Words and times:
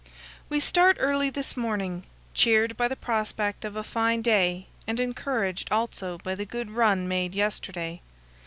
We 0.49 0.59
start 0.59 0.97
early 0.99 1.29
this 1.29 1.55
morning, 1.55 2.05
cheered 2.33 2.75
by 2.75 2.87
the 2.87 2.95
prospect 2.95 3.63
of 3.63 3.75
a 3.75 3.83
fine 3.83 4.23
day 4.23 4.65
and 4.87 4.99
encouraged 4.99 5.67
also 5.71 6.17
by 6.17 6.33
the 6.33 6.43
good 6.43 6.71
run 6.71 7.07
made 7.07 7.35
yesterday. 7.35 8.01